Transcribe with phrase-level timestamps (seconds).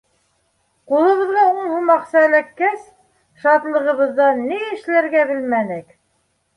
[0.91, 2.89] Ҡулыбыҙға ун һум аҡса эләккәс,
[3.45, 5.99] шатлығыбыҙҙан ни эшләргә белмәнек.